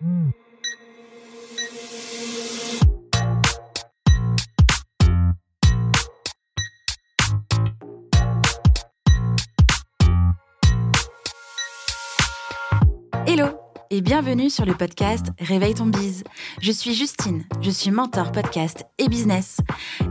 Hmm. 0.00 0.30
Hello. 13.26 13.69
Et 13.92 14.02
bienvenue 14.02 14.50
sur 14.50 14.64
le 14.64 14.74
podcast 14.74 15.26
Réveille 15.40 15.74
ton 15.74 15.86
bise. 15.86 16.22
Je 16.60 16.70
suis 16.70 16.94
Justine, 16.94 17.44
je 17.60 17.70
suis 17.70 17.90
mentor 17.90 18.30
podcast 18.30 18.86
et 18.98 19.08
business. 19.08 19.58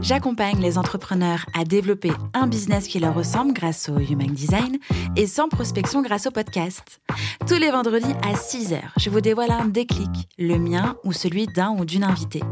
J'accompagne 0.02 0.60
les 0.60 0.76
entrepreneurs 0.76 1.46
à 1.58 1.64
développer 1.64 2.12
un 2.34 2.46
business 2.46 2.86
qui 2.86 3.00
leur 3.00 3.14
ressemble 3.14 3.54
grâce 3.54 3.88
au 3.88 3.98
Human 3.98 4.30
Design 4.30 4.76
et 5.16 5.26
sans 5.26 5.48
prospection 5.48 6.02
grâce 6.02 6.26
au 6.26 6.30
podcast. 6.30 7.00
Tous 7.48 7.54
les 7.54 7.70
vendredis 7.70 8.12
à 8.22 8.34
6h, 8.34 8.80
je 8.98 9.08
vous 9.08 9.22
dévoile 9.22 9.50
un 9.50 9.64
déclic, 9.64 10.28
le 10.38 10.58
mien 10.58 10.96
ou 11.04 11.14
celui 11.14 11.46
d'un 11.46 11.70
ou 11.70 11.86
d'une 11.86 12.04
invitée. 12.04 12.42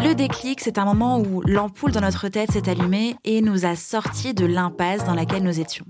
Le 0.00 0.14
déclic, 0.14 0.60
c'est 0.60 0.76
un 0.76 0.84
moment 0.84 1.18
où 1.18 1.40
l'ampoule 1.40 1.92
dans 1.92 2.02
notre 2.02 2.28
tête 2.28 2.52
s'est 2.52 2.68
allumée 2.68 3.16
et 3.24 3.40
nous 3.40 3.64
a 3.64 3.76
sortis 3.76 4.34
de 4.34 4.44
l'impasse 4.44 5.06
dans 5.06 5.14
laquelle 5.14 5.42
nous 5.42 5.58
étions. 5.58 5.86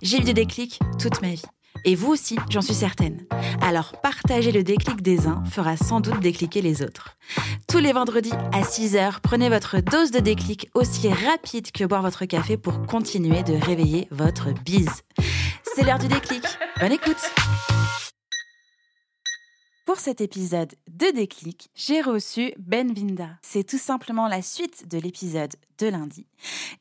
J'ai 0.00 0.18
eu 0.18 0.24
des 0.24 0.34
déclics 0.34 0.80
toute 0.98 1.20
ma 1.20 1.28
vie. 1.28 1.42
Et 1.84 1.94
vous 1.94 2.08
aussi, 2.08 2.36
j'en 2.50 2.60
suis 2.60 2.74
certaine. 2.74 3.26
Alors 3.62 3.92
partager 4.02 4.52
le 4.52 4.62
déclic 4.62 5.02
des 5.02 5.26
uns 5.26 5.42
fera 5.44 5.76
sans 5.76 6.00
doute 6.00 6.20
décliquer 6.20 6.62
les 6.62 6.82
autres. 6.82 7.16
Tous 7.68 7.78
les 7.78 7.92
vendredis 7.92 8.32
à 8.52 8.62
6h, 8.62 9.20
prenez 9.22 9.48
votre 9.48 9.80
dose 9.80 10.10
de 10.10 10.20
déclic 10.20 10.68
aussi 10.74 11.08
rapide 11.08 11.70
que 11.72 11.84
boire 11.84 12.02
votre 12.02 12.24
café 12.24 12.56
pour 12.56 12.86
continuer 12.86 13.42
de 13.42 13.54
réveiller 13.54 14.08
votre 14.10 14.52
bise. 14.64 15.02
C'est 15.74 15.84
l'heure 15.84 15.98
du 15.98 16.08
déclic. 16.08 16.44
Bonne 16.80 16.92
écoute 16.92 17.30
pour 19.88 20.00
cet 20.00 20.20
épisode 20.20 20.74
de 20.86 21.10
Déclic, 21.14 21.70
j'ai 21.74 22.02
reçu 22.02 22.52
Ben 22.58 22.92
Vinda. 22.92 23.38
C'est 23.40 23.66
tout 23.66 23.78
simplement 23.78 24.28
la 24.28 24.42
suite 24.42 24.86
de 24.86 24.98
l'épisode 24.98 25.54
de 25.78 25.86
lundi. 25.86 26.26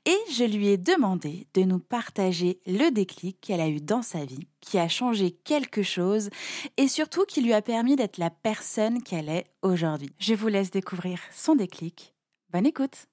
Et 0.06 0.18
je 0.34 0.44
lui 0.44 0.68
ai 0.68 0.78
demandé 0.78 1.48
de 1.54 1.62
nous 1.62 1.80
partager 1.80 2.60
le 2.66 2.92
déclic 2.92 3.40
qu'elle 3.40 3.62
a 3.62 3.70
eu 3.70 3.80
dans 3.80 4.02
sa 4.02 4.26
vie, 4.26 4.50
qui 4.60 4.78
a 4.78 4.90
changé 4.90 5.32
quelque 5.32 5.84
chose 5.84 6.30
et 6.76 6.90
surtout 6.90 7.24
qui 7.24 7.42
lui 7.42 7.54
a 7.54 7.62
permis 7.62 7.96
d'être 7.96 8.18
la 8.18 8.30
personne 8.30 9.02
qu'elle 9.02 9.30
est 9.30 9.46
aujourd'hui. 9.62 10.14
Je 10.20 10.34
vous 10.34 10.50
laisse 10.50 10.72
découvrir 10.72 11.18
son 11.32 11.56
déclic. 11.56 12.14
Bonne 12.50 12.66
écoute. 12.66 13.06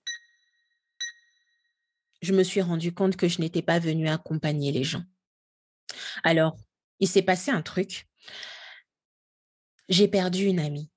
Je 2.21 2.33
me 2.33 2.43
suis 2.43 2.63
rendu 2.63 2.93
compte 2.93 3.15
que 3.15 3.29
je 3.29 3.41
n'étais 3.41 3.63
pas 3.63 3.79
venue 3.79 4.09
accompagner 4.09 4.73
les 4.73 4.83
gens. 4.83 5.05
Alors, 6.25 6.57
il 6.99 7.07
s'est 7.07 7.23
passé 7.23 7.53
un 7.53 7.63
truc 7.63 8.09
j'ai 9.89 10.09
perdu 10.09 10.45
une 10.45 10.61
amie. 10.61 10.91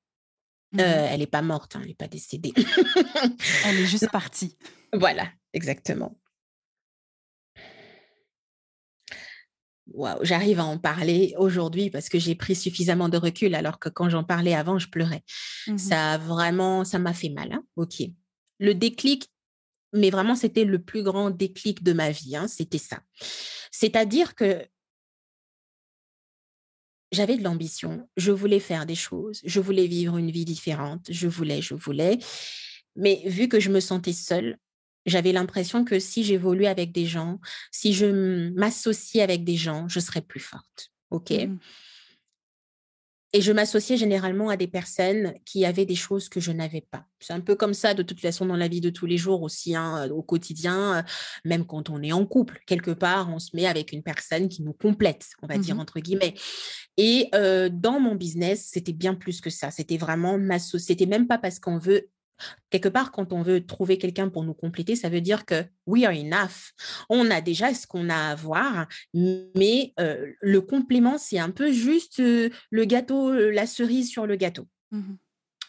Mmh 0.73 0.79
euh, 0.81 1.07
elle 1.09 1.19
n'est 1.19 1.27
pas 1.27 1.41
morte, 1.41 1.75
hein, 1.75 1.79
elle 1.81 1.89
n'est 1.89 1.95
pas 1.95 2.07
décédée. 2.07 2.53
elle 3.65 3.79
est 3.79 3.85
juste 3.85 4.11
partie. 4.11 4.57
Voilà, 4.93 5.29
exactement. 5.53 6.19
Waouh, 9.93 10.19
j'arrive 10.23 10.59
à 10.59 10.65
en 10.65 10.77
parler 10.77 11.33
aujourd'hui 11.37 11.89
parce 11.89 12.09
que 12.09 12.19
j'ai 12.19 12.35
pris 12.35 12.55
suffisamment 12.55 13.07
de 13.07 13.17
recul, 13.17 13.55
alors 13.55 13.79
que 13.79 13.87
quand 13.87 14.09
j'en 14.09 14.25
parlais 14.25 14.53
avant, 14.53 14.77
je 14.77 14.89
pleurais. 14.89 15.23
Mmh 15.67 15.77
ça 15.77 16.17
vraiment, 16.17 16.83
ça 16.83 16.99
m'a 16.99 17.13
fait 17.13 17.29
mal. 17.29 17.53
Hein. 17.53 17.63
ok. 17.77 18.03
Le 18.59 18.73
déclic, 18.73 19.31
mais 19.93 20.09
vraiment, 20.09 20.35
c'était 20.35 20.65
le 20.65 20.79
plus 20.79 21.03
grand 21.03 21.29
déclic 21.29 21.83
de 21.83 21.93
ma 21.93 22.11
vie. 22.11 22.35
Hein, 22.35 22.47
c'était 22.47 22.77
ça. 22.77 22.99
C'est-à-dire 23.71 24.35
que 24.35 24.65
j'avais 27.11 27.37
de 27.37 27.43
l'ambition, 27.43 28.07
je 28.17 28.31
voulais 28.31 28.59
faire 28.59 28.85
des 28.85 28.95
choses, 28.95 29.41
je 29.43 29.59
voulais 29.59 29.87
vivre 29.87 30.17
une 30.17 30.31
vie 30.31 30.45
différente, 30.45 31.05
je 31.09 31.27
voulais, 31.27 31.61
je 31.61 31.73
voulais. 31.73 32.19
Mais 32.95 33.21
vu 33.25 33.47
que 33.47 33.59
je 33.59 33.69
me 33.69 33.79
sentais 33.79 34.13
seule, 34.13 34.57
j'avais 35.05 35.31
l'impression 35.31 35.85
que 35.85 35.99
si 35.99 36.23
j'évoluais 36.23 36.67
avec 36.67 36.91
des 36.91 37.05
gens, 37.05 37.39
si 37.71 37.93
je 37.93 38.51
m'associais 38.51 39.21
avec 39.21 39.43
des 39.43 39.55
gens, 39.55 39.87
je 39.87 39.99
serais 39.99 40.21
plus 40.21 40.41
forte. 40.41 40.91
OK? 41.11 41.31
Mmh. 41.31 41.57
Et 43.37 43.41
je 43.41 43.51
m'associais 43.51 43.97
généralement 43.97 44.49
à 44.49 44.57
des 44.57 44.65
personnes 44.65 45.35
qui 45.45 45.63
avaient 45.63 45.85
des 45.85 45.93
choses 45.93 46.27
que 46.27 46.39
je 46.39 46.51
n'avais 46.51 46.81
pas. 46.81 47.05
C'est 47.19 47.33
un 47.33 47.39
peu 47.39 47.53
comme 47.53 47.75
ça 47.75 47.93
de 47.93 48.01
toute 48.01 48.19
façon 48.19 48.47
dans 48.47 48.55
la 48.55 48.67
vie 48.67 48.81
de 48.81 48.89
tous 48.89 49.05
les 49.05 49.17
jours 49.19 49.43
aussi, 49.43 49.75
hein, 49.75 50.09
au 50.09 50.23
quotidien, 50.23 51.05
même 51.45 51.63
quand 51.63 51.91
on 51.91 52.01
est 52.01 52.11
en 52.11 52.25
couple. 52.25 52.59
Quelque 52.65 52.89
part, 52.89 53.29
on 53.31 53.37
se 53.37 53.55
met 53.55 53.67
avec 53.67 53.91
une 53.91 54.01
personne 54.01 54.49
qui 54.49 54.63
nous 54.63 54.73
complète, 54.73 55.27
on 55.43 55.45
va 55.45 55.59
dire 55.59 55.75
mmh 55.75 55.79
entre 55.79 55.99
guillemets. 55.99 56.33
Et 56.97 57.29
dans 57.71 57.99
mon 57.99 58.15
business, 58.15 58.69
c'était 58.73 58.91
bien 58.91 59.13
plus 59.13 59.39
que 59.39 59.51
ça. 59.51 59.69
C'était 59.69 59.97
vraiment 59.97 60.39
m'associer. 60.39 60.95
C'était 60.95 61.05
même 61.05 61.27
pas 61.27 61.37
parce 61.37 61.59
qu'on 61.59 61.77
veut 61.77 62.09
Quelque 62.69 62.89
part, 62.89 63.11
quand 63.11 63.33
on 63.33 63.41
veut 63.41 63.65
trouver 63.65 63.97
quelqu'un 63.97 64.29
pour 64.29 64.43
nous 64.43 64.53
compléter, 64.53 64.95
ça 64.95 65.09
veut 65.09 65.21
dire 65.21 65.45
que 65.45 65.63
we 65.85 66.03
are 66.03 66.13
enough. 66.13 66.73
On 67.09 67.29
a 67.31 67.41
déjà 67.41 67.73
ce 67.73 67.87
qu'on 67.87 68.09
a 68.09 68.31
à 68.31 68.35
voir, 68.35 68.87
mais 69.13 69.93
le 69.95 70.59
complément, 70.59 71.17
c'est 71.17 71.39
un 71.39 71.51
peu 71.51 71.71
juste 71.71 72.19
le 72.19 72.85
gâteau, 72.85 73.31
la 73.33 73.65
cerise 73.65 74.09
sur 74.09 74.27
le 74.27 74.35
gâteau. 74.35 74.67
Mmh 74.91 75.15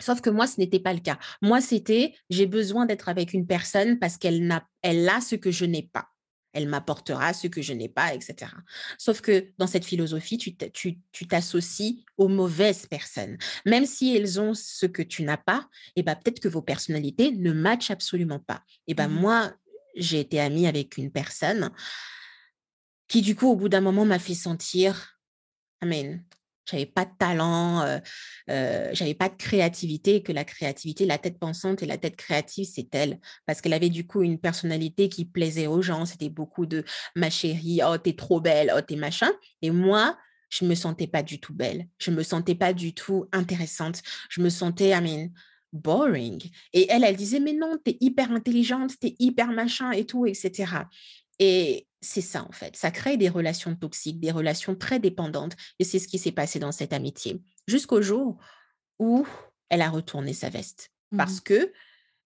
Sauf 0.00 0.20
que 0.20 0.30
moi, 0.30 0.46
ce 0.46 0.60
n'était 0.60 0.78
pas 0.78 0.92
le 0.92 1.00
cas. 1.00 1.18
Moi, 1.42 1.60
c'était 1.60 2.14
j'ai 2.30 2.46
besoin 2.46 2.86
d'être 2.86 3.08
avec 3.08 3.34
une 3.34 3.46
personne 3.46 3.98
parce 3.98 4.16
qu'elle 4.16 4.48
a, 4.50 4.64
elle 4.82 5.08
a 5.08 5.20
ce 5.20 5.34
que 5.34 5.50
je 5.50 5.64
n'ai 5.64 5.82
pas 5.92 6.08
elle 6.52 6.68
m'apportera 6.68 7.34
ce 7.34 7.46
que 7.46 7.62
je 7.62 7.72
n'ai 7.72 7.88
pas, 7.88 8.14
etc. 8.14 8.50
Sauf 8.98 9.20
que 9.20 9.52
dans 9.58 9.66
cette 9.66 9.84
philosophie, 9.84 10.38
tu 10.38 11.26
t'associes 11.28 12.04
aux 12.16 12.28
mauvaises 12.28 12.86
personnes. 12.86 13.36
Même 13.66 13.86
si 13.86 14.16
elles 14.16 14.40
ont 14.40 14.54
ce 14.54 14.86
que 14.86 15.02
tu 15.02 15.22
n'as 15.22 15.36
pas, 15.36 15.68
et 15.96 16.00
eh 16.00 16.02
ben, 16.02 16.14
peut-être 16.16 16.40
que 16.40 16.48
vos 16.48 16.62
personnalités 16.62 17.32
ne 17.32 17.52
matchent 17.52 17.90
absolument 17.90 18.40
pas. 18.40 18.62
Et 18.86 18.94
ben, 18.94 19.08
mmh 19.08 19.20
moi, 19.20 19.52
j'ai 19.96 20.20
été 20.20 20.40
amie 20.40 20.66
avec 20.66 20.96
une 20.96 21.10
personne 21.10 21.70
qui, 23.08 23.22
du 23.22 23.34
coup, 23.34 23.48
au 23.48 23.56
bout 23.56 23.68
d'un 23.68 23.80
moment, 23.80 24.04
m'a 24.04 24.18
fait 24.18 24.34
sentir, 24.34 25.18
Amen, 25.80 26.24
j'avais 26.68 26.86
pas 26.86 27.04
de 27.04 27.10
talent, 27.18 27.82
euh, 27.82 27.98
euh, 28.50 28.90
j'avais 28.92 29.14
pas 29.14 29.28
de 29.28 29.36
créativité, 29.36 30.22
que 30.22 30.32
la 30.32 30.44
créativité, 30.44 31.06
la 31.06 31.18
tête 31.18 31.38
pensante 31.38 31.82
et 31.82 31.86
la 31.86 31.98
tête 31.98 32.16
créative, 32.16 32.66
c'est 32.72 32.94
elle. 32.94 33.18
Parce 33.46 33.60
qu'elle 33.60 33.72
avait 33.72 33.88
du 33.88 34.06
coup 34.06 34.22
une 34.22 34.38
personnalité 34.38 35.08
qui 35.08 35.24
plaisait 35.24 35.66
aux 35.66 35.82
gens. 35.82 36.06
C'était 36.06 36.28
beaucoup 36.28 36.66
de 36.66 36.84
ma 37.16 37.30
chérie, 37.30 37.80
oh, 37.84 37.96
t'es 37.98 38.14
trop 38.14 38.40
belle, 38.40 38.72
oh, 38.76 38.80
t'es 38.80 38.96
machin. 38.96 39.30
Et 39.62 39.70
moi, 39.70 40.16
je 40.50 40.64
me 40.64 40.74
sentais 40.74 41.06
pas 41.06 41.22
du 41.22 41.40
tout 41.40 41.54
belle. 41.54 41.88
Je 41.98 42.10
me 42.10 42.22
sentais 42.22 42.54
pas 42.54 42.72
du 42.72 42.94
tout 42.94 43.26
intéressante. 43.32 44.02
Je 44.28 44.40
me 44.40 44.48
sentais, 44.48 44.90
I 44.90 45.00
mean, 45.00 45.28
boring. 45.72 46.42
Et 46.72 46.86
elle, 46.90 47.04
elle 47.04 47.16
disait, 47.16 47.40
mais 47.40 47.52
non, 47.52 47.78
t'es 47.82 47.96
hyper 48.00 48.30
intelligente, 48.32 48.92
t'es 49.00 49.14
hyper 49.18 49.48
machin 49.48 49.90
et 49.92 50.04
tout, 50.04 50.26
etc. 50.26 50.84
Et 51.38 51.87
c'est 52.00 52.20
ça, 52.20 52.44
en 52.44 52.52
fait. 52.52 52.76
Ça 52.76 52.90
crée 52.90 53.16
des 53.16 53.28
relations 53.28 53.74
toxiques, 53.74 54.20
des 54.20 54.30
relations 54.30 54.74
très 54.74 55.00
dépendantes. 55.00 55.56
Et 55.78 55.84
c'est 55.84 55.98
ce 55.98 56.08
qui 56.08 56.18
s'est 56.18 56.32
passé 56.32 56.58
dans 56.58 56.72
cette 56.72 56.92
amitié. 56.92 57.42
Jusqu'au 57.66 58.02
jour 58.02 58.38
où 58.98 59.26
elle 59.68 59.82
a 59.82 59.90
retourné 59.90 60.32
sa 60.32 60.48
veste. 60.48 60.90
Mmh 61.12 61.16
Parce 61.16 61.40
que, 61.40 61.72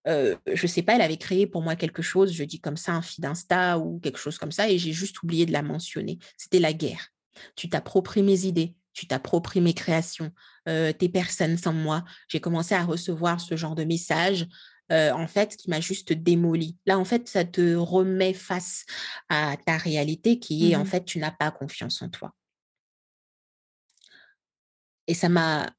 je 0.06 0.36
ne 0.46 0.66
sais 0.66 0.82
pas, 0.82 0.94
elle 0.94 1.02
avait 1.02 1.16
créé 1.16 1.46
pour 1.46 1.62
moi 1.62 1.76
quelque 1.76 2.02
chose, 2.02 2.32
je 2.32 2.44
dis 2.44 2.60
comme 2.60 2.76
ça, 2.76 2.92
un 2.92 3.02
feed 3.02 3.24
Insta 3.24 3.78
ou 3.78 3.98
quelque 4.00 4.18
chose 4.18 4.38
comme 4.38 4.52
ça, 4.52 4.68
et 4.68 4.78
j'ai 4.78 4.92
juste 4.92 5.22
oublié 5.22 5.46
de 5.46 5.52
la 5.52 5.62
mentionner. 5.62 6.18
C'était 6.36 6.58
la 6.58 6.72
guerre. 6.72 7.08
Tu 7.56 7.68
t'appropries 7.68 8.22
mes 8.22 8.44
idées, 8.46 8.74
tu 8.92 9.06
t'appropries 9.06 9.60
mes 9.60 9.74
créations, 9.74 10.32
tes 10.66 11.08
personnes 11.08 11.56
sans 11.56 11.72
moi. 11.72 12.04
J'ai 12.28 12.40
commencé 12.40 12.74
à 12.74 12.84
recevoir 12.84 13.40
ce 13.40 13.56
genre 13.56 13.74
de 13.74 13.84
messages 13.84 14.46
en 14.92 15.26
fait, 15.26 15.56
qui 15.56 15.70
m'a 15.70 15.80
juste 15.80 16.12
démoli. 16.12 16.76
Là, 16.86 16.98
en 16.98 17.04
fait, 17.04 17.28
ça 17.28 17.44
te 17.44 17.74
remet 17.74 18.34
face 18.34 18.84
à 19.28 19.56
ta 19.64 19.76
réalité 19.76 20.38
qui 20.38 20.70
est, 20.70 20.76
en 20.76 20.82
mmh 20.82 20.86
fait, 20.86 21.04
tu 21.04 21.18
n'as 21.18 21.30
pas 21.30 21.50
confiance 21.50 22.02
en 22.02 22.08
toi. 22.08 22.32
Et 25.06 25.14
ça 25.14 25.28
m'a, 25.28 25.70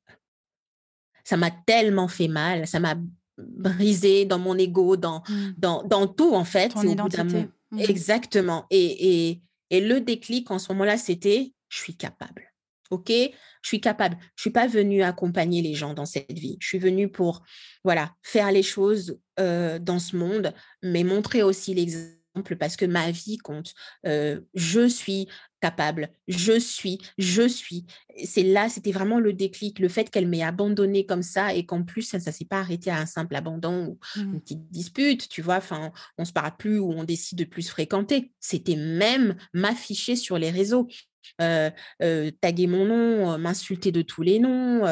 ça 1.24 1.38
m'a 1.38 1.52
tellement 1.52 2.08
fait 2.08 2.28
mal, 2.28 2.68
ça 2.68 2.80
m'a 2.80 2.96
brisé 3.38 4.26
dans 4.26 4.40
mon 4.40 4.58
ego, 4.58 4.96
dans, 4.98 5.24
mmh. 5.28 5.54
dans, 5.58 5.84
dans, 5.84 6.08
tout, 6.08 6.34
en 6.34 6.46
fait. 6.46 6.70
Ton 6.70 6.84
identité. 6.84 7.48
Mmh 7.72 7.80
Exactement. 7.80 8.68
Et, 8.70 9.30
et, 9.30 9.42
et 9.72 9.82
le 9.82 10.02
déclic 10.02 10.52
en 10.52 10.60
ce 10.60 10.72
moment-là, 10.74 10.98
c'était, 10.98 11.54
je 11.70 11.78
suis 11.80 11.96
capable. 11.96 12.53
OK 12.94 13.10
Je 13.10 13.68
suis 13.68 13.82
capable. 13.82 14.18
Je 14.36 14.42
suis 14.42 14.52
pas 14.52 14.68
venue 14.68 15.04
accompagner 15.04 15.62
les 15.62 15.74
gens 15.74 15.94
dans 15.94 16.06
cette 16.06 16.38
vie. 16.38 16.58
Je 16.60 16.68
suis 16.68 16.80
venue 16.80 17.10
pour 17.10 17.44
voilà, 17.84 18.14
faire 18.22 18.52
les 18.52 18.64
choses 18.64 19.20
dans 19.38 20.00
ce 20.00 20.16
monde, 20.16 20.54
mais 20.84 21.04
montrer 21.04 21.44
aussi 21.44 21.74
l'exemple 21.74 22.56
parce 22.60 22.76
que 22.76 22.86
ma 22.86 23.12
vie 23.12 23.38
compte. 23.38 23.74
je 24.04 24.88
suis 24.88 25.28
capable, 25.64 26.10
je 26.28 26.60
suis, 26.60 27.00
je 27.18 27.48
suis. 27.48 27.86
C'est 28.26 28.44
là, 28.44 28.68
c'était 28.68 28.92
vraiment 28.92 29.22
le 29.22 29.32
déclic, 29.32 29.80
le 29.80 29.88
fait 29.88 30.10
qu'elle 30.10 30.28
m'ait 30.28 30.44
abandonné 30.44 31.06
comme 31.06 31.24
ça 31.24 31.54
et 31.54 31.66
qu'en 31.66 31.84
plus, 31.84 32.02
ça 32.02 32.18
ne 32.18 32.24
s'est 32.24 32.44
pas 32.44 32.60
arrêté 32.60 32.90
à 32.90 33.00
un 33.00 33.06
simple 33.06 33.34
abandon 33.34 33.86
ou 33.86 34.00
mmh. 34.18 34.22
une 34.34 34.42
petite 34.42 34.72
dispute, 34.72 35.30
tu 35.30 35.42
vois, 35.42 35.56
enfin, 35.56 35.94
on 36.18 36.26
se 36.26 36.34
parle 36.34 36.58
plus 36.58 36.80
ou 36.80 36.92
on 36.92 37.06
décide 37.06 37.38
de 37.38 37.46
plus 37.46 37.70
fréquenter. 37.70 38.34
C'était 38.42 38.76
même 38.76 39.38
m'afficher 39.54 40.18
sur 40.18 40.38
les 40.38 40.52
réseaux. 40.52 40.90
Taguer 41.40 42.68
mon 42.68 42.86
nom, 42.86 43.38
m'insulter 43.38 43.92
de 43.92 44.02
tous 44.02 44.22
les 44.22 44.40
noms, 44.40 44.84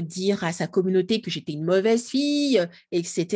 dire 0.00 0.44
à 0.44 0.52
sa 0.52 0.66
communauté 0.66 1.20
que 1.20 1.30
j'étais 1.30 1.52
une 1.52 1.64
mauvaise 1.64 2.08
fille, 2.08 2.64
etc., 2.92 3.26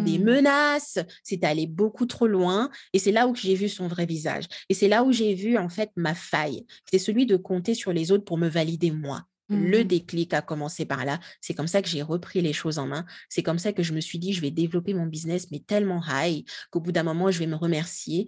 des 0.00 0.18
mmh. 0.18 0.24
menaces. 0.24 0.98
C'était 1.22 1.46
aller 1.46 1.66
beaucoup 1.66 2.06
trop 2.06 2.26
loin. 2.26 2.70
Et 2.92 2.98
c'est 2.98 3.12
là 3.12 3.26
où 3.26 3.34
j'ai 3.34 3.54
vu 3.54 3.68
son 3.68 3.88
vrai 3.88 4.06
visage. 4.06 4.44
Et 4.68 4.74
c'est 4.74 4.88
là 4.88 5.04
où 5.04 5.12
j'ai 5.12 5.34
vu 5.34 5.56
en 5.58 5.68
fait 5.68 5.90
ma 5.96 6.14
faille. 6.14 6.66
C'est 6.90 6.98
celui 6.98 7.26
de 7.26 7.36
compter 7.36 7.74
sur 7.74 7.92
les 7.92 8.12
autres 8.12 8.24
pour 8.24 8.38
me 8.38 8.48
valider 8.48 8.90
moi. 8.90 9.22
Le 9.48 9.84
mmh. 9.84 9.84
déclic 9.84 10.34
a 10.34 10.42
commencé 10.42 10.86
par 10.86 11.04
là. 11.04 11.20
C'est 11.40 11.54
comme 11.54 11.68
ça 11.68 11.80
que 11.80 11.88
j'ai 11.88 12.02
repris 12.02 12.40
les 12.40 12.52
choses 12.52 12.78
en 12.80 12.86
main. 12.86 13.04
C'est 13.28 13.44
comme 13.44 13.60
ça 13.60 13.72
que 13.72 13.84
je 13.84 13.92
me 13.92 14.00
suis 14.00 14.18
dit, 14.18 14.32
je 14.32 14.40
vais 14.40 14.50
développer 14.50 14.92
mon 14.92 15.06
business, 15.06 15.52
mais 15.52 15.60
tellement 15.60 16.02
high 16.08 16.44
qu'au 16.70 16.80
bout 16.80 16.90
d'un 16.90 17.04
moment, 17.04 17.30
je 17.30 17.38
vais 17.38 17.46
me 17.46 17.54
remercier 17.54 18.26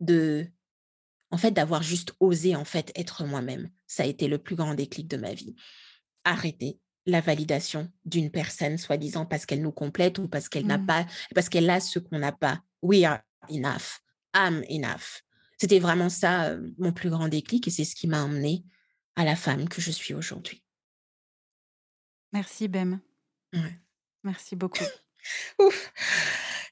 de, 0.00 0.46
en 1.30 1.36
fait, 1.36 1.52
d'avoir 1.52 1.82
juste 1.82 2.14
osé, 2.20 2.56
en 2.56 2.64
fait, 2.64 2.92
être 2.96 3.24
moi-même. 3.24 3.70
Ça 3.86 4.02
a 4.02 4.06
été 4.06 4.28
le 4.28 4.38
plus 4.38 4.56
grand 4.56 4.74
déclic 4.74 5.08
de 5.08 5.16
ma 5.16 5.32
vie. 5.32 5.54
Arrêter 6.24 6.78
la 7.06 7.20
validation 7.20 7.90
d'une 8.04 8.30
personne, 8.30 8.78
soi-disant 8.78 9.26
parce 9.26 9.46
qu'elle 9.46 9.62
nous 9.62 9.72
complète 9.72 10.18
ou 10.18 10.28
parce 10.28 10.48
qu'elle 10.48 10.66
n'a 10.66 10.78
mmh. 10.78 10.86
pas, 10.86 11.06
parce 11.34 11.48
qu'elle 11.48 11.70
a 11.70 11.80
ce 11.80 11.98
qu'on 11.98 12.18
n'a 12.18 12.32
pas. 12.32 12.60
We 12.82 13.04
are 13.04 13.20
enough. 13.48 14.00
I'm 14.34 14.64
enough. 14.68 15.22
C'était 15.58 15.78
vraiment 15.78 16.08
ça, 16.08 16.56
mon 16.78 16.92
plus 16.92 17.10
grand 17.10 17.28
déclic, 17.28 17.68
et 17.68 17.70
c'est 17.70 17.84
ce 17.84 17.94
qui 17.94 18.06
m'a 18.06 18.22
emmené 18.22 18.64
à 19.16 19.24
la 19.24 19.36
femme 19.36 19.68
que 19.68 19.80
je 19.80 19.90
suis 19.90 20.14
aujourd'hui. 20.14 20.62
Merci 22.32 22.68
Bem. 22.68 23.00
Merci 24.24 24.56
beaucoup. 24.56 24.84
Ouf, 25.58 25.92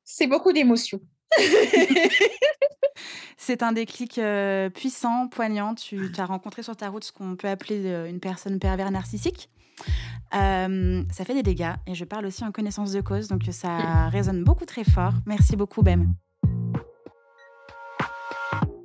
c'est 0.04 0.26
beaucoup 0.26 0.52
d'émotions. 0.52 1.00
c'est 3.48 3.62
un 3.62 3.72
déclic 3.72 4.18
euh, 4.18 4.68
puissant, 4.68 5.26
poignant. 5.26 5.74
Tu 5.74 6.12
as 6.18 6.26
rencontré 6.26 6.62
sur 6.62 6.76
ta 6.76 6.90
route 6.90 7.02
ce 7.02 7.12
qu'on 7.12 7.34
peut 7.34 7.48
appeler 7.48 7.80
euh, 7.86 8.06
une 8.06 8.20
personne 8.20 8.58
pervers 8.58 8.90
narcissique. 8.90 9.48
Euh, 10.34 11.02
ça 11.10 11.24
fait 11.24 11.32
des 11.32 11.42
dégâts 11.42 11.72
et 11.86 11.94
je 11.94 12.04
parle 12.04 12.26
aussi 12.26 12.44
en 12.44 12.52
connaissance 12.52 12.92
de 12.92 13.00
cause, 13.00 13.28
donc 13.28 13.44
ça 13.50 14.10
résonne 14.10 14.44
beaucoup 14.44 14.66
très 14.66 14.84
fort. 14.84 15.14
Merci 15.24 15.56
beaucoup, 15.56 15.80
Bem. 15.80 16.12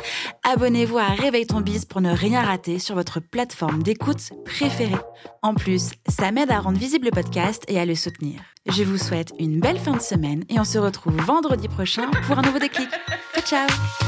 Abonnez-vous 0.43 0.97
à 0.97 1.07
Réveille 1.07 1.47
ton 1.47 1.61
bise 1.61 1.85
pour 1.85 2.01
ne 2.01 2.11
rien 2.11 2.41
rater 2.41 2.79
sur 2.79 2.95
votre 2.95 3.19
plateforme 3.19 3.83
d'écoute 3.83 4.31
préférée. 4.45 4.95
En 5.41 5.53
plus, 5.53 5.91
ça 6.07 6.31
m'aide 6.31 6.51
à 6.51 6.59
rendre 6.59 6.77
visible 6.77 7.05
le 7.05 7.11
podcast 7.11 7.63
et 7.67 7.79
à 7.79 7.85
le 7.85 7.95
soutenir. 7.95 8.41
Je 8.67 8.83
vous 8.83 8.97
souhaite 8.97 9.33
une 9.39 9.59
belle 9.59 9.79
fin 9.79 9.93
de 9.93 10.01
semaine 10.01 10.43
et 10.49 10.59
on 10.59 10.65
se 10.65 10.77
retrouve 10.77 11.15
vendredi 11.17 11.67
prochain 11.67 12.11
pour 12.27 12.37
un 12.37 12.41
nouveau 12.41 12.59
déclic. 12.59 12.89
Ciao 13.33 13.67
ciao 13.67 14.06